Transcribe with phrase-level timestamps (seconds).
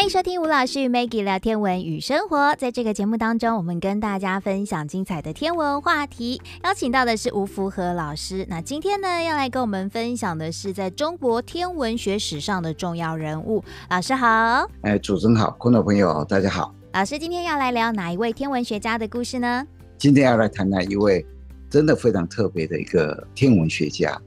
[0.00, 2.56] 欢迎收听吴老师与 Maggie 聊天文与生活。
[2.56, 6.40] 在这个节目当中，我们跟大家分享精彩的天文话题。
[6.64, 8.46] 邀请到的是吴福和老师。
[8.48, 13.62] 那今天呢，要来跟我们分享的是在中国天文学史上的重要人物。
[13.90, 16.74] 老师好，哎，主持人好，观众朋友大家好。
[16.94, 19.66] 老师今天要来聊哪一位天文学家的故事呢？
[19.98, 21.26] 今天要来谈谈一位
[21.68, 24.18] 真的非常特别的一个天文学家。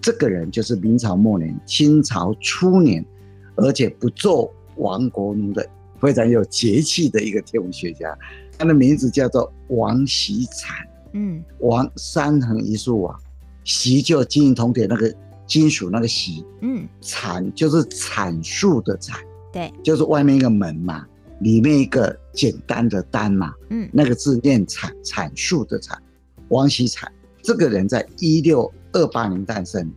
[0.00, 3.06] 这个人就是明朝末年、清朝初年，
[3.54, 4.52] 而且不做。
[4.80, 5.66] 亡国奴的
[6.00, 8.18] 非常有节气的一个天文学家，
[8.58, 10.86] 他的名字叫做王锡产。
[11.12, 13.18] 嗯，王三横一竖啊，
[13.64, 15.12] 锡就金银铜铁那个
[15.46, 19.16] 金属那个锡，嗯，产就是阐述的阐，
[19.52, 21.04] 对，就是外面一个门嘛，
[21.40, 25.96] 里面一个简单的单嘛，嗯，那个字念阐，阐述的阐。
[26.48, 27.10] 王锡产
[27.42, 29.90] 这个人在一六二八年诞生，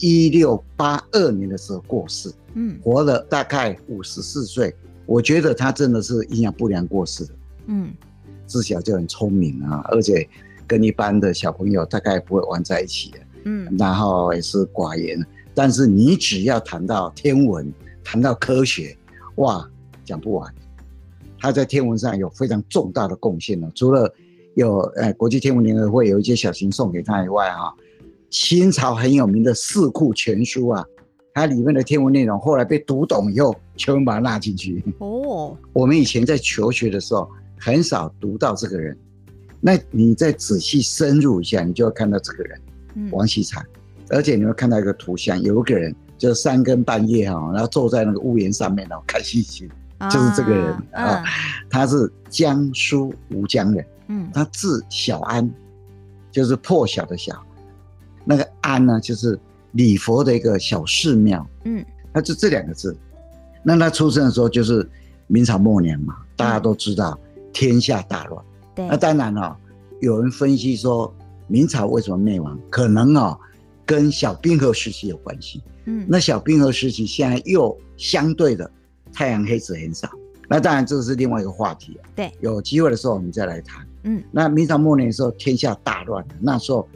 [0.00, 2.32] 一六八二年的时候过世。
[2.54, 4.74] 嗯，活了大概五十四岁，
[5.06, 7.34] 我觉得他真的是营养不良过世的。
[7.66, 7.92] 嗯，
[8.46, 10.28] 自小就很聪明啊，而且
[10.66, 13.18] 跟一般的小朋友大概不会玩在一起的。
[13.44, 18.96] 嗯，然后也是寡言，但是你只要谈到天文，谈到科学，
[19.36, 19.64] 哇，
[20.04, 20.52] 讲不完。
[21.38, 24.12] 他在天文上有非常重大的贡献呢，除了
[24.56, 27.72] 有呃国际天文联合会有一些小型送给他以外啊，
[28.30, 30.84] 清朝很有名的《四库全书》啊。
[31.32, 34.82] 它里面的天文内容后来被读懂以后，全部把它纳进去。
[34.98, 38.98] 哦，我们以前在求学的时候很少读到这个人，
[39.60, 42.60] 那你再仔细深入一下，你就会看到这个人，
[43.12, 43.64] 王锡产，
[44.08, 49.68] 而且你会看到一个图像，有一个人就是三更半夜哈，然后坐在那个屋檐上面然后看星星，
[50.10, 50.74] 就是这个人。
[50.90, 51.22] 啊，
[51.70, 55.48] 他是江苏吴江人，嗯，他字小安，
[56.32, 57.40] 就是破晓的晓，
[58.30, 59.36] 那个安呢就是。
[59.74, 62.96] 礼佛的一个小寺庙，嗯，那就这两个字。
[63.62, 64.84] 那他出生的时候就是
[65.28, 67.16] 明朝末年嘛，大家都知道
[67.52, 68.44] 天下大乱。
[68.74, 69.56] 对，那当然了，
[70.00, 71.14] 有人分析说
[71.46, 73.38] 明朝为什么灭亡，可能哦
[73.86, 75.62] 跟小冰河时期有关系。
[75.84, 78.68] 嗯，那小冰河时期现在又相对的
[79.12, 80.10] 太阳黑子很少，
[80.48, 81.96] 那当然这是另外一个话题。
[82.16, 83.86] 对，有机会的时候我们再来谈。
[84.02, 86.88] 嗯，那明朝末年的时候天下大乱，那时候。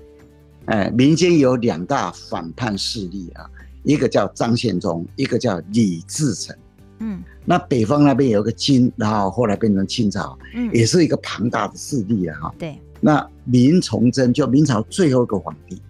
[0.67, 3.49] 哎，民间有两大反叛势力啊，
[3.83, 6.57] 一个叫张献忠，一个叫李自成。
[7.01, 12.39] 嗯，那北方那边有个金，然后后来变成清朝，嗯，也是一个庞大的势力啊。
[12.41, 12.79] 哈，对。
[13.01, 15.83] 那明崇祯就明朝最后一个皇帝，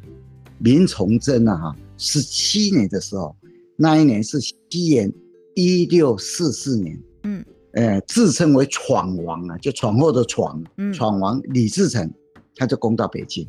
[0.58, 3.36] 明崇祯啊，哈，十七年的时候，
[3.76, 5.12] 那一年是西元
[5.54, 6.98] 一六四四年。
[7.22, 12.10] 嗯，呃，自称为闯王啊，就闯祸的闯，嗯，闯王李自成，
[12.56, 13.46] 他就攻到北京。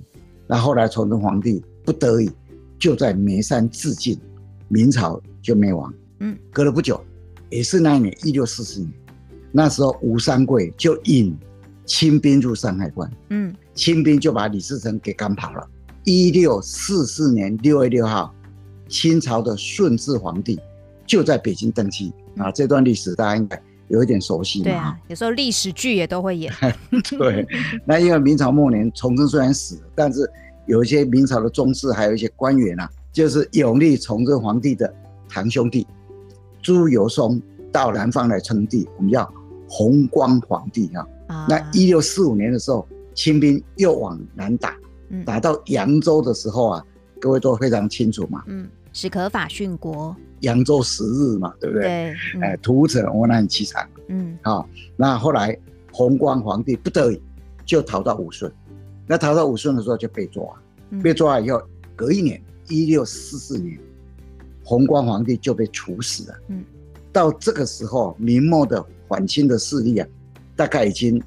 [0.47, 2.31] 那后来崇祯皇帝不得已，
[2.77, 4.19] 就在眉山自尽，
[4.67, 5.93] 明朝就灭亡。
[6.19, 7.03] 嗯，隔了不久，
[7.49, 8.91] 也是那一年一六四四年，
[9.51, 11.35] 那时候吴三桂就引
[11.85, 13.11] 清兵入山海关。
[13.29, 15.67] 嗯，清兵就把李自成给赶跑了。
[16.03, 18.33] 一六四四年六月六号，
[18.87, 20.59] 清朝的顺治皇帝
[21.05, 22.13] 就在北京登基。
[22.37, 24.63] 啊，这段历史大家应该有一点熟悉嘛。
[24.65, 26.53] 对啊，有时候历史剧也都会演。
[27.17, 27.47] 对，
[27.85, 30.29] 那因为明朝末年，崇祯虽然死了，但是
[30.65, 34.91] 有一些明朝的宗室，还有一些官员啊，就是永历崇祯皇帝的
[35.29, 35.85] 堂兄弟
[36.61, 37.41] 朱由崧
[37.71, 39.31] 到南方来称帝，我们叫
[39.67, 41.07] 弘光皇帝啊。
[41.27, 44.75] 啊那一六四五年的时候，清兵又往南打，
[45.25, 46.83] 打到扬州的时候啊，
[47.19, 48.43] 各位都非常清楚嘛。
[48.47, 50.15] 嗯，史可法殉国。
[50.39, 51.83] 扬州十日嘛，对不对？
[51.83, 52.41] 对。
[52.41, 53.85] 哎、嗯，屠城，我那很凄惨。
[54.07, 54.37] 嗯。
[54.41, 55.57] 好，那后来
[55.91, 57.21] 弘光皇帝不得已
[57.65, 58.49] 就逃到武顺，
[59.05, 60.45] 那逃到武顺的时候就被抓，
[60.91, 61.61] 嗯、被抓以后，
[61.93, 63.77] 隔一年，一六四四年，
[64.63, 66.37] 弘光皇帝就被处死了。
[66.47, 66.63] 嗯。
[67.11, 70.07] 到这个时候，明末的反清的势力啊，
[70.55, 71.21] 大概已经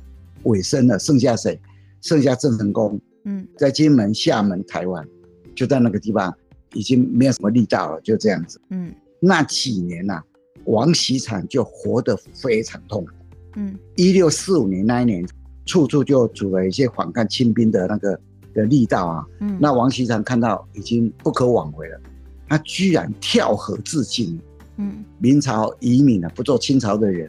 [0.45, 1.61] 尾声了，剩下谁？
[2.01, 2.99] 剩下郑成功。
[3.27, 3.47] 嗯。
[3.59, 5.07] 在金门、厦门、台湾，
[5.55, 6.35] 就在那个地方。
[6.75, 8.61] 已经没有什么力道了，就这样子。
[8.71, 10.25] 嗯，那几年呐、啊，
[10.65, 13.11] 王喜产就活得非常痛苦。
[13.57, 15.27] 嗯，一六四五年那一年，
[15.67, 18.21] 处处就组了一些反抗清兵的那个
[18.55, 19.27] 的力道啊。
[19.41, 22.01] 嗯，那王喜产看到已经不可挽回了，
[22.49, 24.39] 他居然跳河自尽。
[24.77, 27.29] 嗯，明朝移民了，不做清朝的人，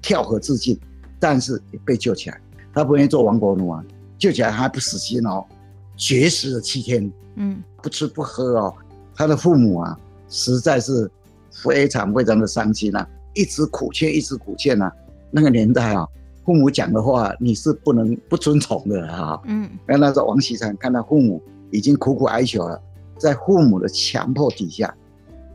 [0.00, 0.78] 跳河自尽，
[1.20, 2.40] 但是也被救起来。
[2.72, 3.84] 他不愿意做亡国奴啊，
[4.18, 5.44] 救起来还不死心哦，
[5.96, 7.10] 绝食了七天。
[7.38, 8.74] 嗯，不吃不喝哦，
[9.14, 9.98] 他的父母啊，
[10.28, 11.10] 实在是
[11.50, 14.92] 非常非常的伤心呐、啊，一直苦劝，一直苦劝呐、啊。
[15.30, 16.08] 那个年代啊，
[16.46, 19.38] 父母讲的话你是不能不遵从的啊。
[19.44, 22.80] 嗯，那那时候王锡山看到父母已经苦苦哀求了，
[23.18, 24.96] 在父母的强迫底下，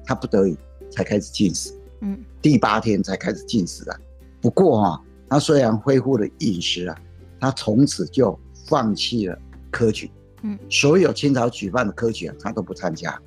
[0.05, 0.55] 他不得已
[0.91, 1.73] 才开始进食。
[2.01, 3.97] 嗯，第八天才开始进食啊。
[4.39, 6.95] 不过啊，他虽然恢复了饮食啊，
[7.39, 8.37] 他从此就
[8.67, 9.35] 放弃了
[9.71, 10.11] 科举。
[10.43, 13.19] 嗯，所有清朝举办的科举啊，他都不参加，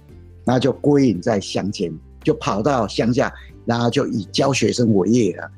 [0.44, 3.32] 然后就归隐在乡间，就跑到乡下，
[3.64, 5.50] 然后就以教学生为业了。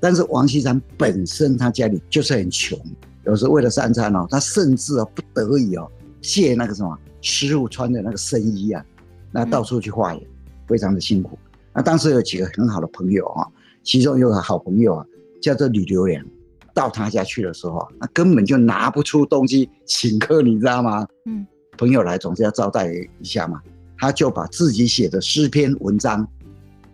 [0.00, 2.78] 但是王锡山本身他家里就是很穷，
[3.24, 5.90] 有时候为了三餐哦，他甚至啊不得已哦
[6.20, 8.84] 借那个什么师傅穿的那个僧衣啊，
[9.30, 10.22] 那到处去化缘，
[10.66, 11.38] 非常的辛苦。
[11.72, 13.46] 那当时有几个很好的朋友啊，
[13.82, 15.06] 其中有个好朋友啊
[15.40, 16.24] 叫做吕留良。
[16.74, 21.06] 到他家去的时候，那根本就拿不出东西请客，你知道吗？
[21.24, 21.46] 嗯，
[21.78, 23.62] 朋友来总是要招待一下嘛。
[23.96, 26.28] 他就把自己写的诗篇文章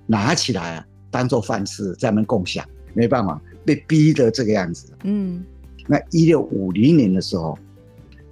[0.07, 2.65] 拿起来啊，当做饭吃，在那共享。
[2.93, 4.93] 没办法，被逼得这个样子。
[5.05, 5.43] 嗯，
[5.87, 7.59] 那一六五零年的时候，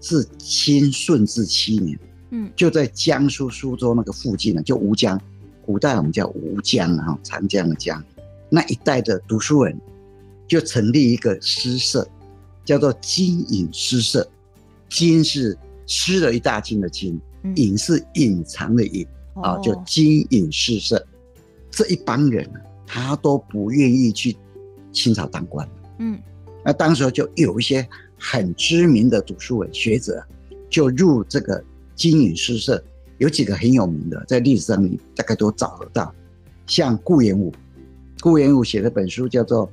[0.00, 1.98] 是清顺治七年。
[2.30, 5.18] 嗯，就在江苏苏州那个附近呢，就吴江，
[5.64, 8.04] 古代我们叫吴江啊，长江的江，
[8.50, 9.80] 那一带的读书人。
[10.48, 12.08] 就成立一个诗社，
[12.64, 14.26] 叫做金隐诗社。
[14.88, 15.56] 金是
[15.86, 17.20] 吃了一大惊的金，
[17.54, 21.06] 隐是隐藏的隐啊，就金隐诗社。
[21.70, 22.50] 这一帮人
[22.86, 24.34] 他都不愿意去
[24.90, 25.68] 清朝当官。
[25.98, 26.18] 嗯，
[26.64, 27.86] 那当时就有一些
[28.18, 30.24] 很知名的读书人学者，
[30.70, 31.62] 就入这个
[31.94, 32.82] 金隐诗社。
[33.18, 36.14] 有几个很有名的，在历史上你大概都找得到，
[36.66, 37.52] 像顾炎武。
[38.20, 39.70] 顾炎武写了本书叫做。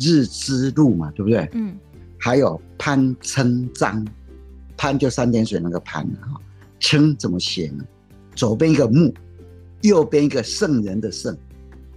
[0.00, 1.48] 日之路嘛，对不对？
[1.52, 1.76] 嗯，
[2.18, 4.04] 还有潘称章，
[4.76, 6.40] 潘就三点水那个潘啊，
[6.78, 7.84] 称怎么写呢？
[8.34, 9.12] 左边一个木，
[9.82, 11.36] 右边一个圣人的圣，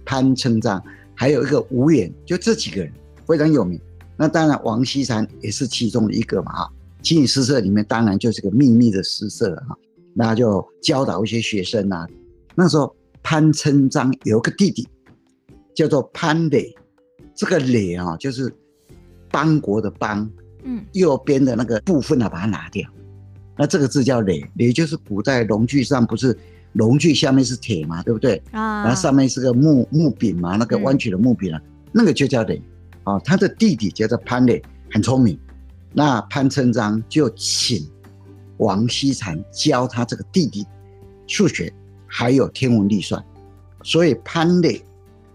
[0.04, 0.82] 潘称章，
[1.14, 2.92] 还有一个吴远，就这几个人
[3.26, 3.80] 非常有名。
[4.16, 6.72] 那当然，王锡禅也是其中的一个嘛哈。
[7.02, 9.76] 金隐诗社里面当然就是个秘密的诗社哈，
[10.12, 12.06] 那就教导一些学生啊。
[12.54, 14.86] 那时候潘称章有个弟弟
[15.74, 16.74] 叫做潘磊。
[17.34, 18.52] 这个垒啊，就是
[19.30, 20.30] 邦国的邦，
[20.62, 22.88] 嗯，右边的那个部分呢，把它拿掉。
[23.56, 26.36] 那这个字叫垒，垒就是古代农具上不是
[26.72, 28.40] 农具下面是铁嘛，对不对？
[28.52, 32.62] 啊，然后上面是个木木柄嘛，那个弯曲的木柄啊，嗯、那个就叫垒。
[33.02, 35.38] 啊，他的弟弟叫做潘磊，很聪明。
[35.92, 37.84] 那潘成章就请
[38.58, 40.64] 王锡禅教他这个弟弟
[41.26, 41.72] 数学，
[42.06, 43.22] 还有天文历算。
[43.82, 44.80] 所以潘磊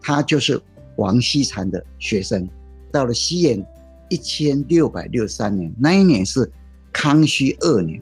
[0.02, 0.62] 他就是。
[1.00, 2.48] 王锡禅的学生，
[2.92, 3.66] 到了西元
[4.10, 6.52] 一千六百六十三年，那一年是
[6.92, 8.02] 康熙二年，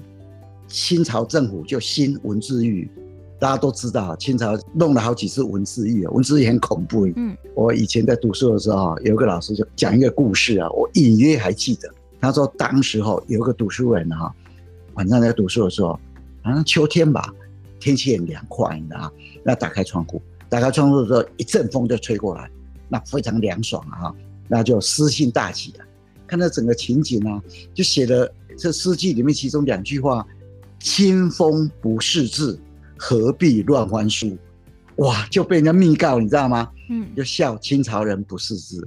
[0.68, 2.90] 清朝政府就兴文字狱，
[3.40, 7.08] 大家都知道，清朝弄了好几次文字狱，文字狱很恐怖。
[7.16, 11.88] 嗯，我以前在读书的时候，有个老师就讲一个故事啊，我隐约还记得。
[12.20, 14.34] 他说，当时候有一个读书人哈，
[14.96, 16.00] 晚上在读书的时候，
[16.42, 17.32] 好像秋天吧，
[17.80, 19.12] 天气很凉快，你知道，
[19.44, 22.50] 那打开窗户，打开窗户的时候，一阵风就吹过来。
[22.90, 24.14] 那非常凉爽啊，
[24.48, 25.86] 那就诗兴大起了。
[26.26, 27.42] 看到整个情景啊，
[27.74, 30.26] 就写了这诗句里面其中两句话
[30.80, 32.60] ：“清风不识字，
[32.98, 34.38] 何必乱翻书。”
[34.98, 36.70] 哇，就被人家密告，你知道吗？
[36.90, 38.82] 嗯，就笑清朝人不识字。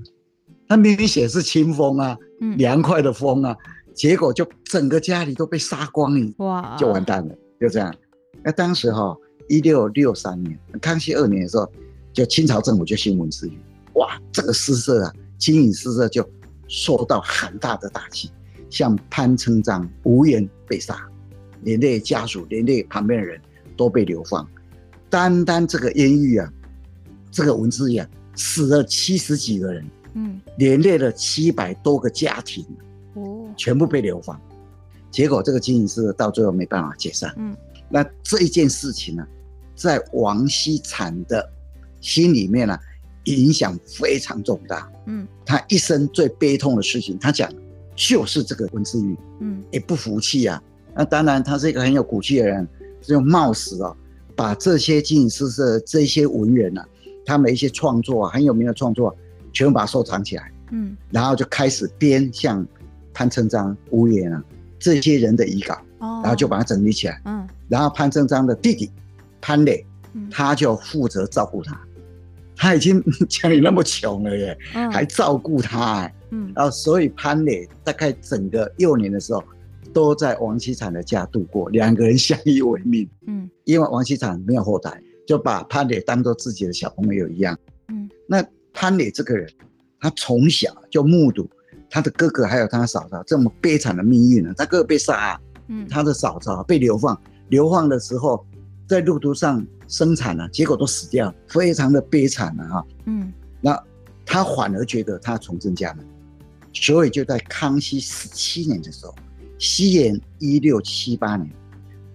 [0.69, 2.17] 他明明写的是清风啊，
[2.57, 3.57] 凉快的风啊，
[3.95, 7.95] 结果就整个家里都被杀光了，哇，就完蛋了，就这样。
[8.43, 9.17] 那当时哈，
[9.49, 11.71] 一六六三年，康熙二年的时候，
[12.13, 13.59] 就清朝政府就兴文字狱。
[13.95, 16.29] 哇，这个诗社啊，金影诗社就
[16.69, 18.31] 受到很大的打击，
[18.69, 21.09] 像潘琛章、无缘被杀，
[21.63, 23.41] 连累家属，连累旁边的人
[23.77, 24.49] 都被流放。
[25.09, 26.53] 单单这个冤狱啊，
[27.31, 32.65] 这个文字狱啊，死了七十几个人，嗯，连累了七百多个家庭，
[33.15, 34.41] 哦，全部被流放。
[35.11, 37.35] 结果这个金影诗社到最后没办法解散。
[37.37, 37.57] 嗯，
[37.89, 39.27] 那这一件事情呢，
[39.75, 41.51] 在王锡禅的
[42.01, 42.79] 心里面呢，
[43.37, 47.51] 影响非常重大，嗯，他一生最悲痛的事情，他讲
[47.95, 50.63] 就是这个文字狱，嗯，也不服气啊。
[50.95, 52.67] 那当然，他是一个很有骨气的人，
[53.01, 53.95] 就冒死啊，
[54.35, 56.87] 把这些金隐诗社这些文人啊，
[57.25, 59.17] 他们一些创作啊，很有名的创作，
[59.53, 62.67] 全部把它收藏起来，嗯，然后就开始编像
[63.13, 64.43] 潘成章、吴言啊
[64.79, 68.91] 这些人的遗稿，哦，然后就把它整理起来，嗯，然后潘成章的弟弟
[69.41, 69.87] 潘磊，
[70.31, 71.81] 他就负责照顾他。
[72.61, 76.01] 他已经 家里那么穷了耶，嗯、还照顾他。
[76.01, 79.43] 哎，嗯，然后所以潘磊大概整个幼年的时候
[79.95, 89.51] 都在王锡禅的家度过，两个人相依为命，嗯，因为王锡禅没有后代，就把潘磊当做自己的小朋友一样，嗯，那潘磊这个人，
[89.99, 91.49] 他从小就目睹
[91.89, 98.45] 他的哥哥还有他嫂嫂这么悲惨的命运呢，他哥哥被杀，嗯，他的嫂嫂被流放，流放的时候
[98.91, 102.85] 在路途上生产了，结果都死掉，非常的悲惨了哈。
[103.05, 103.81] 嗯，那
[104.27, 106.05] 他反而觉得他重振家门，
[106.73, 109.15] 所以就在康熙十七年的时候，
[109.61, 111.49] 西元一六七八年，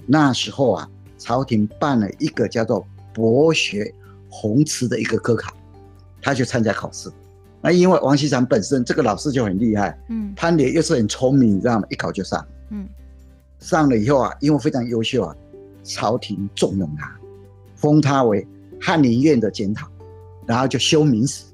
[0.06, 3.90] 那时候啊，朝廷办了一个叫做博学
[4.30, 5.54] 鸿词的一个科考，
[6.22, 7.10] 他就参加考试。
[7.62, 11.88] 那因为王锡常本身这个老师就很厉害，嗯，潘磊又是很聪明，你知道吗？
[11.90, 12.86] 一考就上，嗯，
[13.60, 15.34] 上了以后啊，因为非常优秀啊。
[15.86, 17.16] 朝廷重用他，
[17.76, 18.46] 封他为
[18.82, 19.88] 翰林院的检讨，
[20.46, 21.46] 然后就修明史。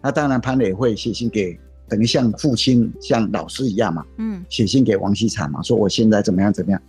[0.00, 6.80] 那当然，潘磊会写信给，等于像父亲、像老师一样嘛，嗯，写信给王锡禅嘛，说我现在怎么样怎么样。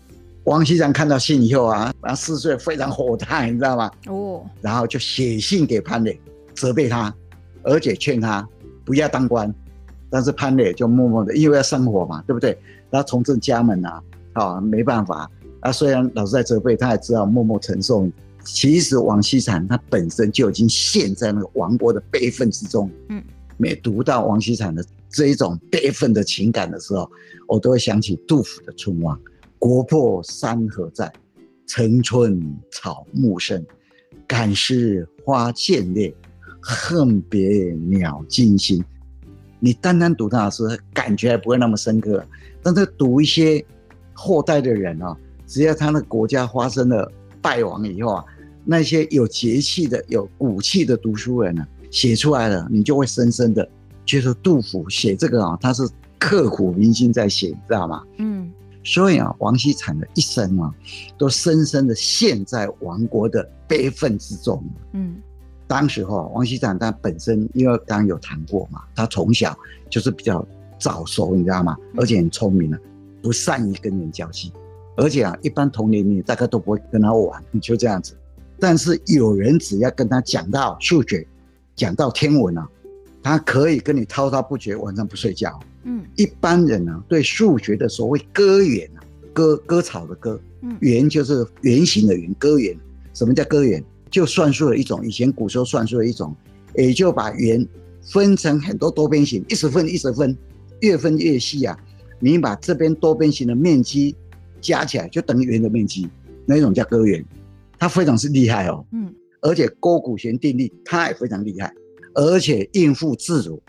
[0.45, 3.91] 王锡禅看到信以后啊，然后四岁非常火大，你知道吗？
[4.07, 6.17] 哦，然后就写信给潘磊，
[6.55, 7.13] 责备他，
[7.63, 8.47] 而且劝他
[8.85, 9.53] 不要当官。
[10.09, 12.57] 但是潘磊就默默的，因为要生活嘛，对不对？
[12.89, 14.01] 然后重振家门啊，
[14.33, 15.29] 啊，没办法。
[15.61, 18.07] 啊，虽然老师在责备，他也知道默默承受。
[18.43, 22.89] 其实王锡禅他本身就已经陷在那个亡国的悲愤之中。
[23.09, 23.23] 嗯，
[23.57, 27.07] 每读到王锡禅的这一种悲愤的情感的时候，
[27.47, 29.15] 我都会想起杜甫的《春望》
[29.59, 31.13] ：“国破山河在，
[31.67, 32.41] 城春
[32.71, 33.63] 草木深。
[34.25, 36.15] 感时花溅泪，
[36.59, 38.83] 恨别鸟惊心。”
[39.63, 42.25] 你单单读他的诗，感觉还不会那么深刻，
[42.63, 43.63] 但是读一些
[44.13, 45.15] 后代的人啊。
[45.51, 48.25] 只要他那个国家发生了败亡以后啊，
[48.63, 53.67] 那些有节气的、有骨气的读书人呢、啊，写出来了，你就会深深的
[54.05, 55.85] 觉得杜甫写这个啊，他是
[56.17, 58.01] 刻骨铭心在写，你知道吗？
[58.17, 58.49] 嗯。
[58.81, 60.73] 所以啊，王锡禅的一生啊，
[61.17, 64.63] 都深深的陷在亡国的悲愤之中。
[64.93, 65.17] 嗯。
[65.67, 69.53] 当时候、啊，王锡禅他本身因为刚刚有谈过嘛，他从小
[69.89, 70.47] 就是比较
[70.79, 71.75] 早熟，你知道吗？
[71.97, 72.79] 而且很聪明啊，
[73.21, 74.53] 不善于跟人交际。
[74.95, 78.13] 而且啊，一般同龄你大概都不会跟他玩，就这样子。
[78.59, 81.25] 但是有人只要跟他讲到数学，
[81.75, 82.67] 讲到天文啊，
[83.23, 85.59] 他可以跟你滔滔不绝，晚上不睡觉。
[85.83, 89.01] 嗯，一般人呢、啊，对数学的所谓割圆啊，
[89.33, 90.39] 割割草的割，
[90.79, 92.77] 圆就是圆形的圆，割圆。
[93.13, 93.83] 什么叫割圆？
[94.11, 96.35] 就算术的一种，以前古时候算术的一种，
[96.75, 97.65] 也就把圆
[98.03, 100.37] 分成很多多边形，一直分一直分，
[100.81, 101.75] 越分越细啊。
[102.19, 104.15] 你把这边多边形的面积。
[104.61, 106.07] 加起来就等于圆的面积，
[106.45, 107.25] 那一种叫割圆，
[107.79, 108.85] 它非常是厉害哦。
[108.91, 111.73] 嗯，而且勾股弦定律它也非常厉害，
[112.13, 113.61] 而且应付自如，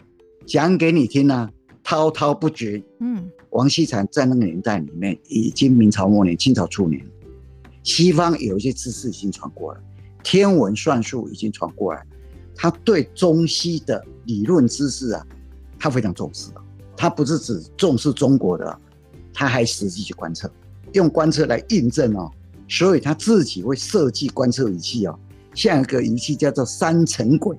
[0.47, 1.51] 讲给你听呢、啊，
[1.83, 2.83] 滔滔不绝。
[3.01, 7.05] 嗯，王锡禅在那个年代里面，已经明朝末年、清朝初年，
[7.83, 9.81] 西方有一些知识已经传过来，
[10.23, 12.05] 天文算术已经传过来，
[12.55, 15.27] 他对中西的理论知识啊，
[15.79, 16.51] 他非常重视，
[16.97, 18.79] 他不是只重视中国的，
[19.33, 20.51] 他还实际去观测。
[20.95, 22.31] 用观测来印证哦，
[22.69, 25.19] 所以他自己会设计观测仪器哦，
[25.55, 27.57] 像一个仪器叫做三层轨，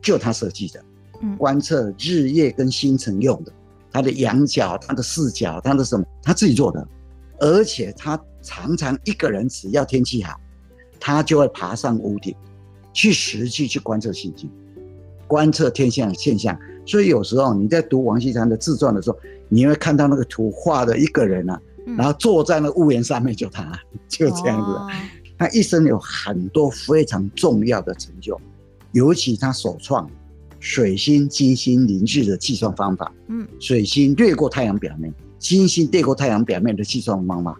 [0.00, 0.84] 就他设计的，
[1.22, 3.52] 嗯，观测日夜跟星辰用的，
[3.90, 6.86] 他的仰角、他的视角、他的什么，他自己做的，
[7.38, 10.38] 而且他常常一个人只要天气好，
[10.98, 12.34] 他就会爬上屋顶，
[12.92, 14.50] 去实际去观测星星，
[15.26, 16.58] 观测天象现象。
[16.84, 19.16] 所以有时候你在读王锡禅的自传的时候，
[19.48, 21.60] 你会看到那个图画的一个人啊。
[21.84, 24.70] 然后坐在那屋檐上面，就他， 就这样子。
[24.70, 24.88] 哦、
[25.36, 28.40] 他一生有很多非常重要的成就，
[28.92, 30.08] 尤其他首创
[30.60, 33.12] 水星、金星凌日的计算方法。
[33.28, 37.58] 嗯，水星掠过太阳表面，金星掠过太阳表面的计算方法，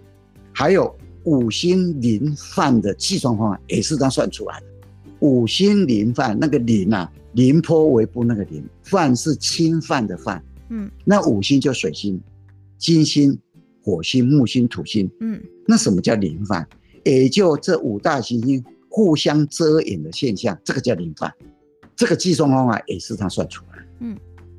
[0.52, 4.67] 还有五星凌犯的计算方法，也是他算出来的。
[5.19, 10.43] 五星凌犯那个凌啊，凌波微步那个凌，犯是侵犯的犯。
[10.69, 12.21] 嗯，那五星就水星、
[12.79, 13.37] 金星。
[13.83, 16.67] 火星、木星、土星，嗯，那什么叫零犯？
[17.05, 21.33] 也就这五大行星互相遮掩的现象，这个叫零犯。
[21.97, 24.17] 这个计算方法也是他算出来，嗯，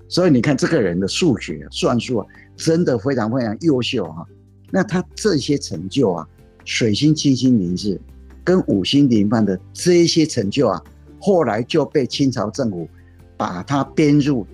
[0.08, 4.26] 所以你看这个人的数学算术啊，真的非常非常优秀哈。
[4.70, 6.28] 那他这些成就啊，
[6.64, 8.00] 水星、金星凌日
[8.44, 10.84] 跟五星凌犯的这些成就啊，
[11.20, 12.88] 后来就被清朝政府
[13.36, 14.46] 把它编入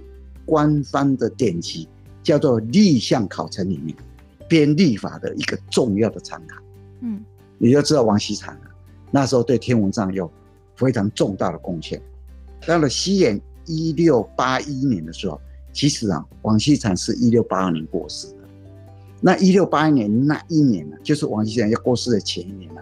[0.46, 1.88] 官方的典籍，
[2.24, 3.96] 叫做立项考程里面。
[4.50, 6.62] 编历法的一个重要的参考，
[7.02, 7.24] 嗯，
[7.60, 8.62] 你就知道王锡禅了。
[9.12, 10.30] 那时候对天文上有
[10.76, 12.02] 非常重大的贡献。
[12.66, 15.40] 到了西元一六八一年的时候，
[15.72, 18.36] 其实啊，王锡禅是一六八二年过世的。
[19.22, 22.82] 那一六八一年那一年呢，就是王锡禅要过世的前一年了，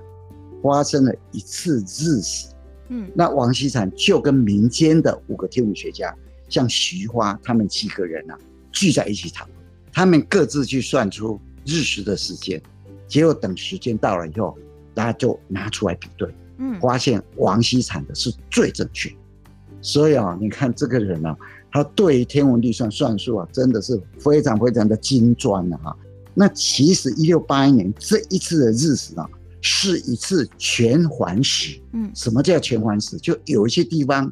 [0.64, 2.48] 发生了一次日食。
[2.88, 6.16] 嗯，那王锡禅就跟民间的五个天文学家，
[6.48, 8.40] 像徐花他们几个人啊，
[8.72, 9.58] 聚在一起讨论，
[9.92, 11.40] 他们各自去算出。
[11.68, 12.60] 日食的时间，
[13.08, 14.58] 结果等时间到了以后，
[14.94, 19.14] 大家就拿出来比对，嗯，发现王锡禅的是最正确。
[19.82, 21.38] 所以啊，你看这个人啊，
[21.72, 25.96] 他对于天文历算算术啊，真的是非常非常的精专的哈。
[26.34, 29.30] 那其实一六八一年这一次的日食啊，
[29.62, 31.80] 是一次全环食。
[31.94, 33.18] 嗯，什么叫全环食？
[33.18, 34.32] 就有一些地方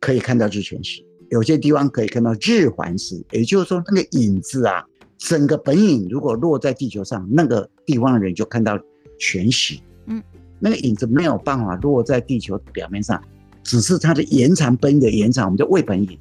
[0.00, 3.22] 可以看到日全食，有些地方可以看到日环食。
[3.30, 4.84] 也就是说，那个影子啊，
[5.24, 8.76] 整个本影如果落在地球上，那个地方的人就看到
[9.20, 9.80] 全息。
[10.06, 10.20] 嗯，
[10.58, 13.22] 那个影子没有办法落在地球表面上。
[13.62, 16.18] 只是它的延长本影的延长，我们叫未本影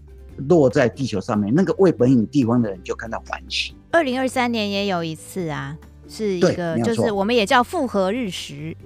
[0.47, 3.73] 落在地球上面，那个未本影地方的人就看到环食。
[3.89, 5.75] 二零二三年也有一次啊，
[6.07, 8.77] 是一个就是我们也叫复合日食，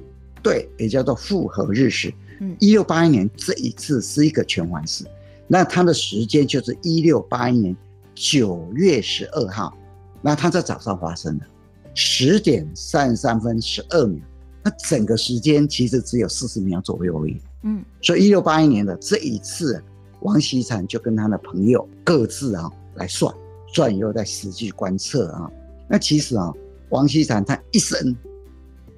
[0.42, 2.14] 对，也叫做复合日食。
[2.40, 5.04] 嗯，一六八一年这一次是一个全环食，
[5.46, 7.76] 那它的时间就是一六八一年
[8.14, 9.78] 九月十二号，
[10.26, 11.46] 那它在早上发生的
[11.94, 14.20] 十点三十三分十二秒，
[14.64, 17.40] 那整个时间其实只有四十秒左右而已。
[17.62, 19.80] 嗯，所以一六八一年的这一次，
[20.22, 23.32] 王锡禅就跟他的朋友各自啊来算，
[23.72, 25.48] 算以后再实际观测啊。
[25.88, 26.52] 那其实啊，
[26.90, 28.16] 王锡禅他一生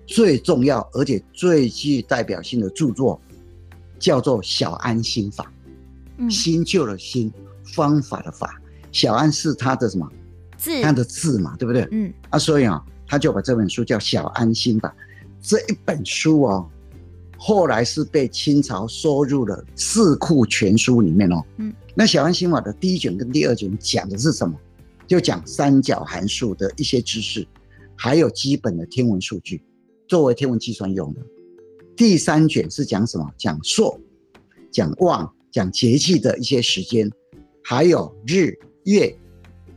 [0.06, 3.20] 最重要而且最具代表性的著作
[4.00, 5.44] 叫做《小安心法》。
[6.20, 7.30] 嗯，新旧的新，
[7.76, 8.62] 方法的法，
[8.94, 10.10] 小安是他的什么
[10.58, 10.82] 字？
[10.82, 11.88] 他的字嘛，对不对？
[11.92, 14.90] 嗯，啊，所以啊，他就把这本书叫《小安心法》。
[15.42, 16.70] 这一本书哦。
[17.40, 21.44] 后来是被清朝收入了《四库全书》里面哦。
[21.58, 24.60] 嗯，那《小安心法》的第一卷跟第二卷讲的是什么？
[25.06, 27.48] 就讲三角函数的一些知识，
[27.96, 29.64] 还有基本的天文数据，
[30.08, 31.22] 作为天文计算用的。
[31.96, 33.32] 第三卷是讲什么？
[33.38, 33.98] 讲朔、
[34.72, 37.08] 讲望、讲节气的一些时间，
[37.64, 38.52] 还有日、
[38.86, 39.16] 月、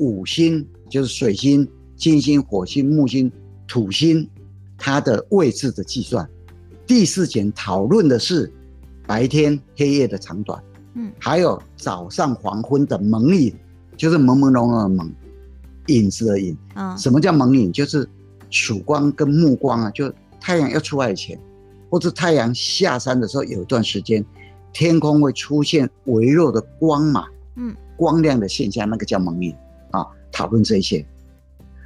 [0.00, 3.30] 五星，就是水星、金星、火星、木星、
[3.68, 4.28] 土星，
[4.76, 6.28] 它的位置的计算。
[6.86, 8.52] 第四节讨论的是
[9.06, 10.60] 白天黑夜的长短，
[10.94, 13.54] 嗯，还有早上黄昏的蒙影，
[13.96, 15.12] 就是朦朦胧胧的蒙，
[15.86, 16.56] 影子的影。
[16.74, 17.70] 啊，什么叫蒙影？
[17.70, 18.08] 就是
[18.48, 21.38] 曙光跟暮光啊，就太阳要出来前，
[21.90, 24.24] 或者太阳下山的时候，有一段时间，
[24.72, 29.69] 天空会出现微弱的光嘛，嗯，光亮的现象，那个叫蒙影啊。
[30.40, 31.04] 讨论这些，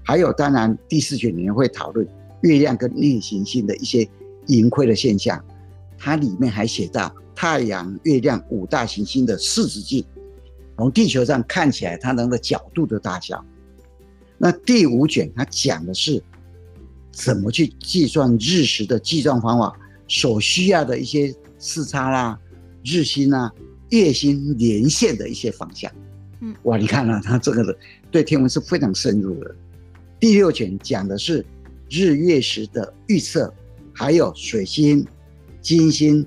[0.05, 2.07] 还有当然第四卷里面会讨论
[2.43, 4.09] 月亮跟逆行星的一些。
[4.49, 5.43] 盈亏的现象，
[5.97, 10.05] 它里面还写到太阳、月亮五大行星的视直径，
[10.77, 13.43] 从地球上看起来它那个角度的大小。
[14.37, 16.23] 那第五卷它讲的是
[17.11, 19.75] 怎么去计算日食的计算方法，
[20.07, 22.39] 所需要的一些视差啦、
[22.85, 23.51] 日星啊、
[23.89, 25.91] 月星连线的一些方向。
[26.45, 27.77] 嗯，哇，你看啊，他这个的
[28.11, 29.55] 对天文是非常深入的。
[30.21, 31.45] 第六卷讲的是
[31.91, 33.53] 日月食的预测。
[33.97, 35.07] 还有水星、
[35.61, 36.27] 金星，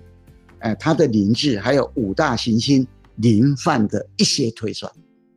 [0.59, 4.89] 呃，它的凌日，还有五大行星临犯的一些推算，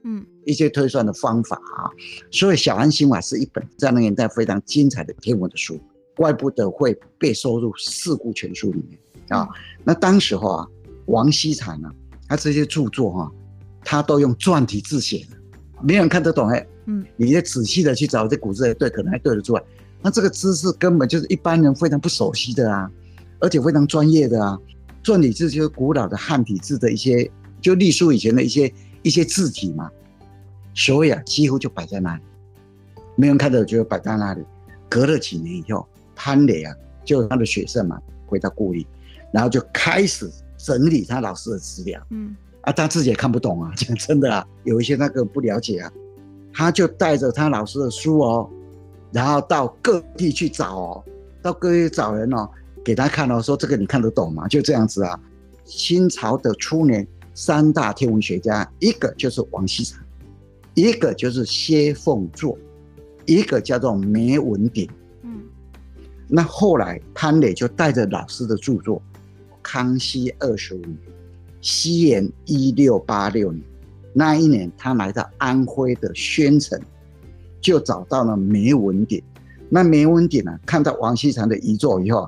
[0.04, 1.90] 嗯，一些推算的方法啊。
[2.30, 5.76] 所以《小安心法》是一本在那个年代非常精彩的天文的书，
[6.14, 8.96] 怪不得会被收入《四库全书》里面
[9.30, 9.48] 啊。
[9.82, 10.68] 那当时候啊，
[11.06, 11.90] 王锡禅呢，
[12.28, 13.32] 他这些著作哈、啊，
[13.84, 15.36] 他都用篆体字写的，
[15.82, 16.66] 没人看得懂哎。
[16.86, 19.62] 嗯，你再仔细的去找这古字，对，可能还对得出来。
[20.02, 22.90] 那这个知识根本就是一般人非常不熟悉的啊，
[23.38, 24.58] 而且非常专业的啊。
[25.04, 29.90] 篆体字就是古老的汉体字的一些，就隶书以前的一些一些字体嘛。
[30.74, 32.22] 所以啊，几乎就摆在那里，
[33.16, 34.42] 没人看到就摆在那里。
[34.88, 38.86] 隔了几年以后，潘磊啊，就他的学生嘛，回到故里，
[39.32, 42.00] 然后就开始整理他老师的资料。
[42.10, 45.92] 嗯，啊，他自己也看不懂啊， 讲真的啊，有一些那个不了解啊，
[46.52, 48.48] 他就带着他老师的书哦。
[49.12, 51.04] 然后到各地去找哦，
[51.42, 52.48] 到各地找人哦，
[52.84, 54.46] 给他看哦，说这个你看得懂吗？
[54.46, 55.18] 就这样子啊。
[55.64, 60.00] 清朝的初年，三大天文学家，一个就是王锡常，
[60.74, 62.56] 一个就是谢凤作，
[63.26, 64.88] 一个叫做梅文鼎。
[65.22, 65.42] 嗯。
[66.28, 69.02] 那后来潘磊就带着老师的著作，
[69.62, 70.98] 康熙二十五年，
[71.60, 73.64] 西元一六八六年，
[74.12, 76.80] 那一年他来到安徽的宣城。
[77.62, 79.22] 就找到了梅文鼎，
[79.68, 82.26] 那梅文鼎呢，看到王锡常的遗作以后，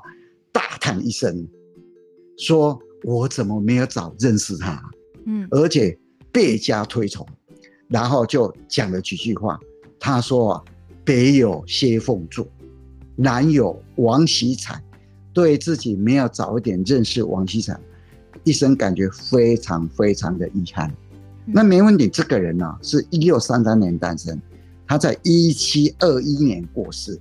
[0.53, 1.49] 大叹一声，
[2.37, 4.79] 说：“我怎么没有早认识他？”
[5.25, 5.99] 嗯，而且
[6.31, 7.27] 倍加推崇，
[7.89, 9.59] 然后就讲了几句话。
[9.99, 10.63] 他说：“啊，
[11.03, 12.47] 北有谢凤柱，
[13.17, 14.85] 南有王锡禅，
[15.33, 17.81] 对自己没有早一点认识王锡禅，
[18.45, 20.89] 一生感觉非常非常的遗憾。
[21.47, 24.41] 嗯”那没问题这个人呢，是一六三三年诞生。
[24.87, 27.19] 他在一七二一年过世，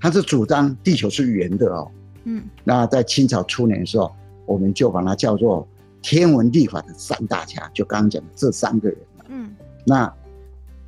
[0.00, 1.90] 他是主张地球是圆的哦，
[2.24, 4.10] 嗯，那在清朝初年的时候，
[4.46, 5.68] 我们就把它叫做
[6.00, 8.98] 天文历法的三大家，就刚刚讲的这三个人。
[9.28, 10.10] 嗯，那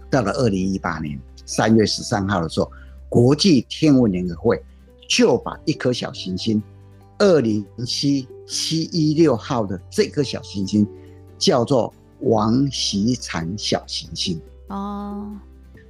[0.08, 2.72] 到了二零一八年三月十三号的时候，
[3.10, 4.62] 国际天文联合会
[5.08, 6.62] 就把一颗小行星
[7.18, 10.86] 二零七七一六号的这颗小行星
[11.38, 14.40] 叫做王喜产小行星。
[14.68, 15.30] 哦，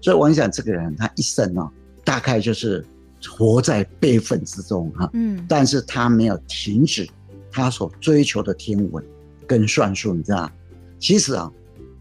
[0.00, 1.70] 所以王喜产这个人，他一生呢，
[2.04, 2.84] 大概就是。
[3.28, 7.08] 活在悲愤之中哈，嗯，但是他没有停止
[7.50, 9.04] 他所追求的天文
[9.48, 10.52] 跟算术，你知道吗？
[11.00, 11.50] 其实啊，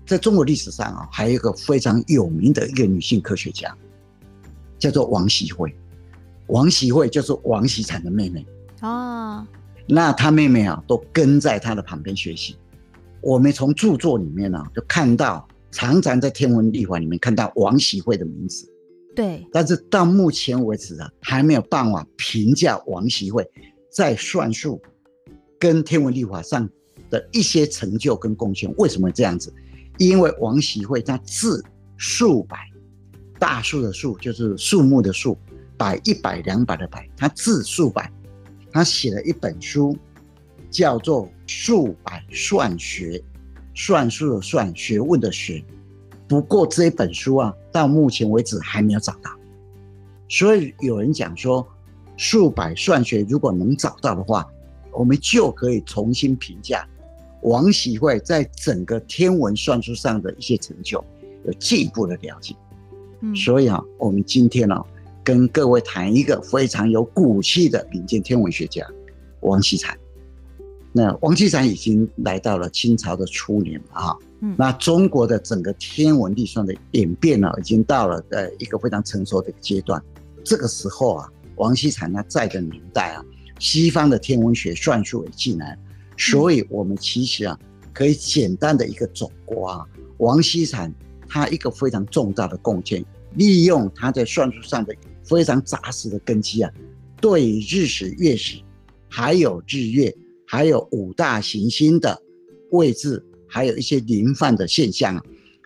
[0.06, 3.76] 在中国历史上啊，还有一个非常有名的一个女性科学家，
[4.78, 5.74] 叫做王喜慧。
[6.48, 8.46] 王喜慧就是王喜产的妹妹
[8.82, 9.48] 哦。
[9.88, 12.58] 那他妹妹啊，都跟在他的旁边学习。
[13.22, 18.68] 我们从著作里面呢，就看到常常在天文历法里面看到王锡惠的名字。
[19.16, 23.50] 对，但是到目前为止啊，还没有办法评价王锡惠
[23.90, 24.82] 在算术
[25.58, 26.70] 跟天文历法上
[27.10, 28.74] 的一些成就跟贡献。
[28.78, 29.54] 为什么这样子？
[29.98, 31.64] 因为王锡惠他字
[31.96, 32.58] 数百，
[33.40, 35.38] 大数的数就是数目的数，
[35.78, 38.12] 百一百两百的百，他字数百，
[38.76, 39.98] 他写了一本书，
[40.70, 43.18] 叫做《数百算学》，
[43.74, 45.64] 算术的算，学问的学。
[46.28, 49.32] 不过这本书啊，到目前为止还没有找到，
[50.28, 51.66] 所以有人讲说，
[52.18, 54.46] 数百算学如果能找到的话，
[54.92, 56.86] 我们就可以重新评价
[57.44, 61.02] 王喜惠在整个天文算术上的一些成就，
[61.46, 62.54] 有进一步的了解。
[63.22, 64.84] 嗯，所以啊，我们今天呢，
[65.26, 68.86] 跟各位谈一个非常有骨气的民间天文学家
[69.42, 69.98] 王锡禅。
[70.94, 74.16] 那王锡禅已经来到了清朝的初年了啊。
[74.56, 80.02] 那中国的整个天文历算的演变呢，已经到了呃一个非常成熟的一个阶段。
[80.44, 83.26] 这个时候啊，王锡禅他在的年代啊，
[83.60, 85.76] 西方的天文学算术也进来，
[86.16, 87.60] 所以我们其实啊，
[87.92, 89.86] 可以简单的一个总括啊，
[90.18, 90.94] 王锡禅
[91.28, 96.72] 他一个非常重大的贡献，利用他在算术上的非常扎实的根基啊，
[97.20, 98.60] 对日食、月食，
[99.10, 100.16] 还有日月，
[100.48, 102.22] 还有五大行星的
[102.72, 103.24] 位置。
[103.48, 105.24] 还有一些临泛的现象啊，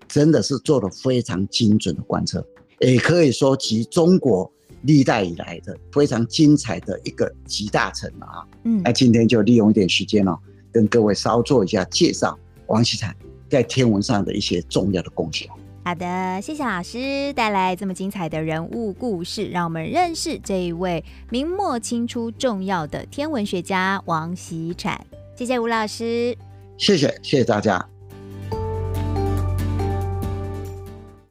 [0.07, 2.45] 真的是做了非常精准的观测，
[2.81, 4.51] 也可以说集中国
[4.83, 8.45] 历代以来的非常精彩的一个集大成了啊。
[8.65, 10.37] 嗯，那今天就利用一点时间哦，
[10.71, 13.15] 跟各位稍做一下介绍王锡产
[13.49, 15.49] 在天文上的一些重要的贡献。
[15.89, 25.03] 好的，谢谢老师带来这么精彩的人物故事，让我们认识这一位明末清初重要的天文学家王锡产。
[25.35, 26.37] 谢谢吴老师。
[26.77, 27.83] 谢谢，谢谢大家。